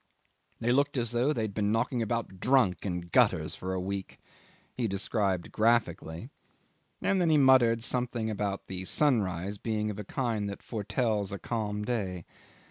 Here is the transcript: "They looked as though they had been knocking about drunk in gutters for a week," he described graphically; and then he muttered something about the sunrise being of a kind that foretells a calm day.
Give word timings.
"They 0.59 0.71
looked 0.71 0.97
as 0.97 1.11
though 1.11 1.31
they 1.31 1.43
had 1.43 1.53
been 1.53 1.71
knocking 1.71 2.01
about 2.01 2.39
drunk 2.39 2.87
in 2.87 3.01
gutters 3.01 3.53
for 3.53 3.71
a 3.71 3.79
week," 3.79 4.17
he 4.75 4.87
described 4.87 5.51
graphically; 5.51 6.31
and 7.03 7.21
then 7.21 7.29
he 7.29 7.37
muttered 7.37 7.83
something 7.83 8.27
about 8.27 8.65
the 8.65 8.85
sunrise 8.85 9.59
being 9.59 9.91
of 9.91 9.99
a 9.99 10.03
kind 10.03 10.49
that 10.49 10.63
foretells 10.63 11.31
a 11.31 11.37
calm 11.37 11.85
day. 11.85 12.25